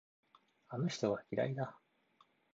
[0.69, 1.77] あの人が嫌いだ。